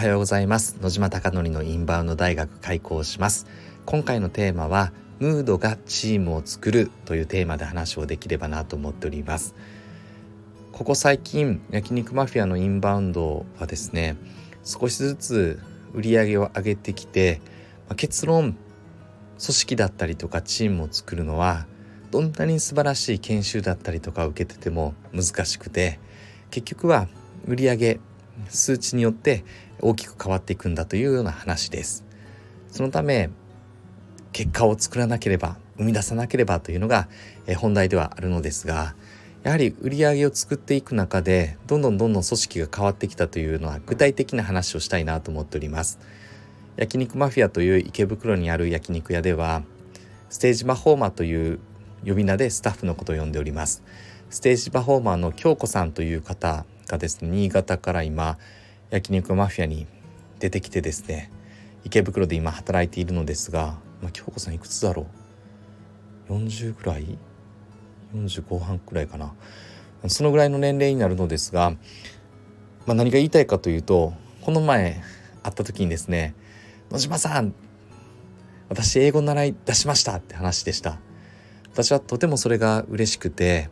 [0.00, 0.78] はようございます。
[0.80, 3.46] 野島貴則のインバウンド大学開校します。
[3.84, 9.54] 今回のテーマはムードがチームを作るというテーマで話をできればなと思っております。
[10.72, 14.16] ここ最近焼肉マフィアのインバウンドはですね
[14.64, 15.60] 少しずつ
[15.92, 17.42] 売り上げを上げてきて
[17.96, 18.58] 結論組
[19.38, 21.66] 織だったりとかチームを作るのは
[22.10, 26.00] どんなに素晴らしい研修だったりとかを受けてても難しくて
[26.50, 27.06] 結局は
[27.46, 28.00] 売上
[28.48, 29.44] 数値によって
[29.80, 32.04] 大きく変わっていくんだというような話です。
[32.68, 33.30] そのため
[34.32, 37.08] 結果を作らなければ生み出さなければというのが
[37.56, 38.94] 本題ではあるのですが
[39.42, 45.98] やはり売り上げを作っていく中でどんどんどんどん組織が変わってきたというのは具体的な話をしたいなと思っております。
[46.76, 49.62] 焼肉マフィアという池袋にある焼肉屋では
[50.28, 51.58] ステージマフォーマーという
[52.06, 53.82] 呼び名でスタッフのことを呼んでおります。
[54.28, 57.30] ステージパフォーマーの京子さんという方がですね。
[57.30, 58.38] 新潟から今
[58.90, 59.86] 焼肉マフィアに
[60.40, 61.30] 出てきてですね
[61.84, 65.06] 池袋で今働いているのですが、まあ、京子さんいくつだろ
[66.28, 67.18] う？40ぐらい
[68.14, 69.32] ？40後半くらいかな。
[70.08, 71.70] そのぐらいの年齢になるのですが、
[72.86, 75.02] まあ、何が言いたいかというとこの前
[75.42, 76.34] 会った時にですね
[76.90, 77.54] 「野島さん
[78.70, 80.98] 私英語習い出しました」って話でした。
[81.72, 83.70] 私はとてもそれが嬉しくて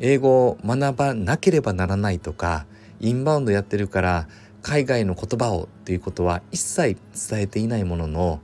[0.00, 2.66] 英語を学ばなければならないとか
[3.00, 4.28] インバウンドやってるから
[4.62, 6.98] 海外の言葉をっていうことは一切
[7.30, 8.40] 伝えていないものの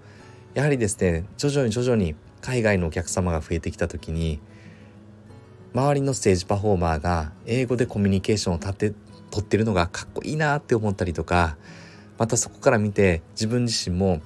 [0.55, 4.39] やはりですね徐々に徐々に海外のお客様が増えてきた時に
[5.75, 8.95] 周りのステージパフォーマーが英語でコミュニケーションを立て
[9.31, 11.57] 取ってるのがかっこいいなって思ったりとか
[12.19, 14.21] またそこから見て自分自身も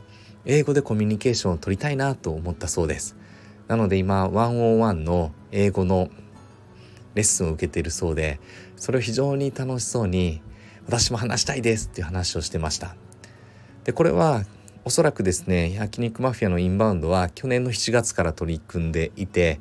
[0.45, 3.17] 英語でコミュニケーションを取りたいなと思ったそうです。
[3.69, 6.09] なので今101の英語の
[7.15, 8.41] レッスンを受けているそうで
[8.77, 10.43] それを非常に楽しそうに
[10.87, 12.97] 私も話したいですっていう話をしてました。
[13.85, 14.45] でこれは
[14.85, 19.61] おそらくですね焼肉マフィアのインバウンドは去年の7月から取り組んでいて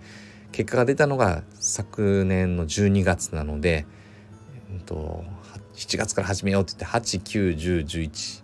[0.51, 3.85] 結果が出たのが昨年の12月なので、
[4.73, 5.23] えっと、
[5.75, 8.43] 7月から始めようって言って891011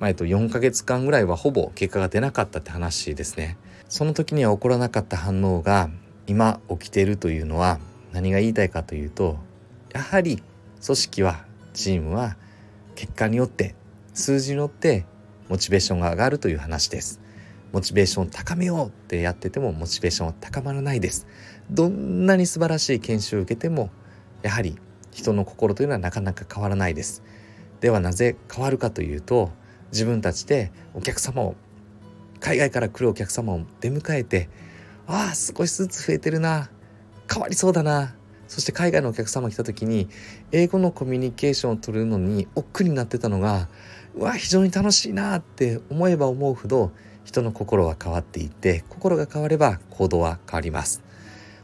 [0.00, 3.58] 前と4ヶ月間ぐらいはほぼ結果が出なかったって話ですね。
[3.88, 5.90] その時には起こらなかった反応が
[6.26, 7.80] 今起きているというのは
[8.12, 9.38] 何が言いたいかというと
[9.92, 10.42] やはり
[10.84, 12.36] 組織はチームは
[12.94, 13.74] 結果によって
[14.14, 15.06] 数字によって
[15.48, 17.20] モチベーションが上がるという話です。
[17.72, 21.26] モチベーションを高めようってやっててもモチベーションは高まらないです。
[21.70, 23.90] どんなに素晴らしい研修を受けても
[24.42, 24.76] やはり
[25.12, 27.22] 人の心というのはなかなか変わらないです。
[27.80, 29.50] ではなぜ変わるかというと
[29.92, 31.54] 自分たちでお客様を
[32.40, 34.48] 海外から来るお客様を出迎えて
[35.06, 36.70] ああ少しずつ増えてるな
[37.32, 38.14] 変わりそうだな。
[38.48, 40.08] そして海外のお客様来た時に
[40.50, 43.68] 英語のコミュニケーションを取るのに億劫になってたのが
[44.16, 46.90] うわ非常に楽しいなって思えば思うほど
[47.22, 51.00] 人の心は変わっていって心が変われば行動は変わります。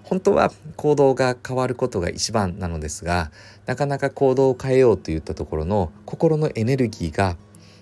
[0.04, 3.32] 本当は行動が変わることが一番なのですが
[3.66, 7.36] なかなか行動を変えようといったところの心のエネルギーが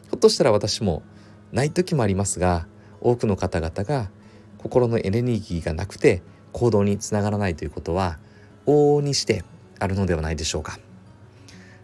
[0.04, 1.02] ひょっとしたら私も
[1.52, 2.66] ない時もありますが
[3.02, 4.08] 多くの方々が
[4.56, 6.22] 心のエネルギーがなくて
[6.54, 8.18] 行動につながらないということは
[8.64, 9.44] 往々にして
[9.78, 10.78] あるのではないでしょうか。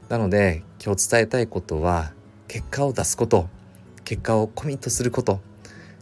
[0.09, 2.13] なので今日伝えたいことは
[2.49, 3.49] 結果を出すこと
[4.05, 5.41] 結果をコミットすること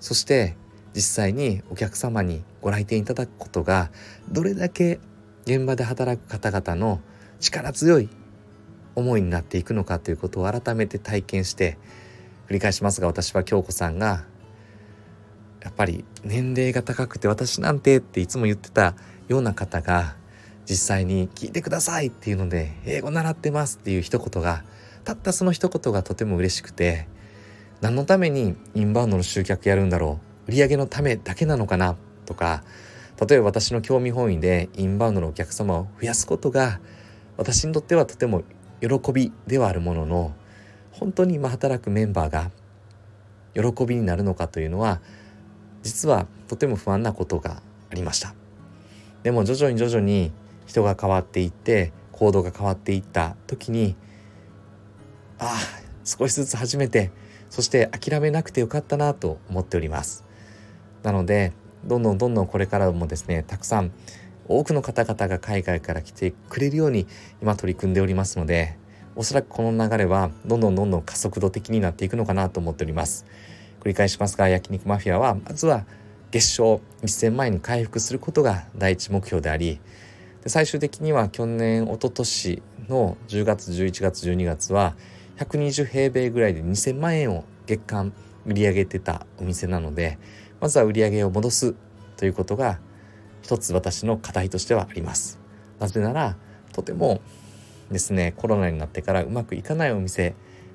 [0.01, 0.57] そして
[0.95, 3.91] 実際にお客様にご来店いただくことが
[4.31, 4.99] どれだけ
[5.45, 7.01] 現場で働く方々の
[7.39, 8.09] 力強い
[8.95, 11.77] 思いになっていくのかということを改めて体験して
[12.49, 14.25] 繰り返しますが私は京子さんが
[15.69, 18.95] やっぱり年齢が高くて私なんてっていつも言ってた
[19.29, 20.17] ような方が
[20.65, 24.65] 実際に聞いてくださいっていうので英語習ってますっていう一言が
[25.05, 27.07] たったその一言がとても嬉しくて
[27.83, 32.65] 何のためにインバウンドの集客やるんだろう売り上げのためだけなのかなとか
[33.21, 36.81] 例えば私の興味本位でインバウンドのお客様を増やすことが
[37.37, 38.43] 私にとってはとても
[38.81, 40.35] 喜びではあるものの
[40.93, 42.51] 本当に今働くメンバーが
[43.55, 45.01] 喜びになるのかというのは
[45.83, 48.35] 実はとても不安なことがありました。
[49.23, 50.33] でも徐々に徐々に
[50.67, 53.97] 人が変わっていって行動が変わっていった時に
[55.39, 55.59] ああ
[56.05, 57.11] 少しずつ始めて
[57.51, 60.25] そして諦めなくてよかったなと思っております。
[61.03, 61.53] なので
[61.85, 63.93] どんどんどんどんこれからもですねたくさん
[64.49, 67.07] 多くの方々が海外から来てくれるように
[67.41, 68.77] 今取り組んでおりますので
[69.15, 73.27] おそらくこの流れはどんどんどんどん加速度的になっていくのかなと思っております。
[73.81, 75.85] 繰り返しますが焼肉マフィアはまずは
[76.31, 79.81] 月賞1000万円に回復することが第一目標であり
[80.43, 84.95] で最終的には去年一昨年の10月11月12月は
[85.39, 88.13] 120平米ぐらいで2000万円を月間
[88.47, 90.19] 売り上げてたお店なので
[90.61, 91.75] まずは売り上げを戻す
[92.17, 92.81] ということが
[93.43, 95.39] 一つ私の課題としてはあります。
[95.79, 96.37] なぜなら
[96.73, 97.21] とても
[97.91, 100.35] ですねコロナになってからうまくいかないお店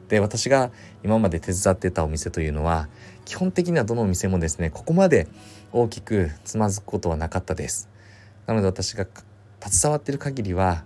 [0.09, 0.71] で私が
[1.03, 2.88] 今まで手伝ってたお店というのは
[3.25, 5.27] 基本的にはどのお店もですねここまで
[5.71, 7.89] 大きくつまずくことはなかったです。
[8.45, 9.07] なので私が
[9.61, 10.83] 携わっている限りは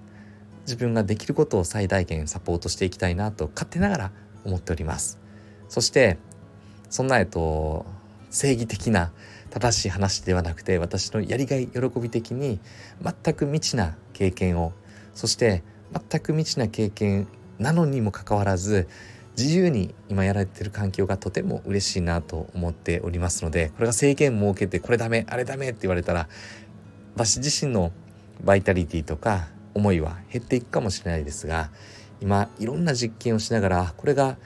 [0.61, 4.11] 自分ができることを最大限サポートしていきたいなと勝手ながら
[4.45, 5.19] 思っております。
[5.69, 6.17] そして
[6.89, 7.85] そんなえっと
[8.29, 9.11] 正義的な
[9.49, 12.59] 正しい話ではなくて私のやりがい喜び的に
[13.01, 14.73] 全く未知な経験を
[15.13, 17.27] そして全く未知な経験
[17.59, 18.87] なのにもかかわらず
[19.37, 26.27] 自由に今やられてる環境がとても嬉しいなと思っておりますのでこれが制限設けてこれダメあれダメって言われたら
[27.15, 27.91] 私自身の
[28.43, 31.69] バイタリティとか思いは減っていくかもしれないですが
[32.19, 34.37] 今いろんな実験をしながらこれが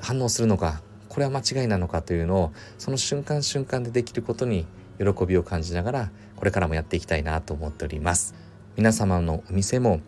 [0.00, 4.66] 反応するのかこれは間違いなのかというのをその瞬間瞬間でできることに
[4.98, 8.34] 喜びを感じながらこれからもやっていきたいなと思っております。
[8.76, 10.00] 皆様のお店も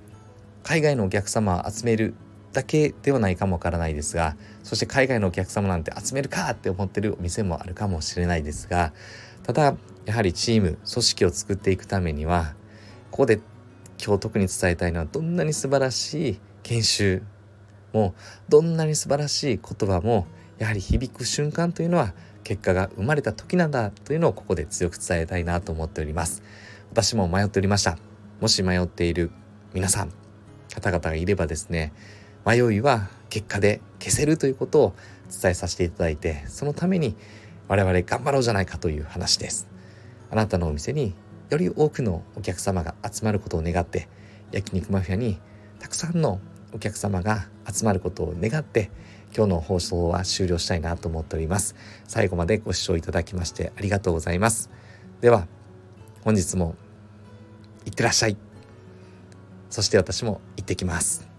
[0.63, 2.15] 海外のお客様を集める
[2.53, 8.93] だけではないかもわからないですがそして海外のお客様なんて集めるかって思ってるお店もあるかもしれないですが
[9.45, 9.77] ただ
[10.07, 12.55] やはりチーム組織を作っていくためには
[13.11, 13.41] ここで
[14.05, 17.23] 今日特に伝えたいのはどんなに素晴らしい研修
[17.93, 18.15] も
[18.49, 20.27] どんなに素晴らしい言葉も
[20.59, 22.15] やはり響く瞬間というのは
[22.45, 26.43] 結果が生まれた時なんだというのをここで強く伝えたいなと思っております。
[26.91, 27.99] 私も迷っておりました。
[28.41, 29.31] もし迷っている
[29.75, 30.13] 皆さん
[30.75, 31.93] 方々がいればですね
[32.47, 34.95] 迷いは結果で消せるということを
[35.31, 37.17] 伝えさせていただいてそのために
[37.69, 39.69] 我々頑張ろうじゃないかという話です。
[40.31, 41.15] あなたのお店に
[41.51, 44.09] より多くのお客様が集まることを願って
[44.53, 45.39] 焼肉マフィアに
[45.79, 46.41] たくさんの
[46.73, 48.91] お客様が集まることを願って
[49.37, 51.75] 今日の放送は終了したいなと思っております。
[52.07, 54.71] 最後までご視聴いただきましてありがとうございます。
[55.21, 55.47] では
[56.25, 56.75] 本日も
[57.87, 58.37] いってらっしゃい。
[59.69, 61.30] そして私も行ってきます。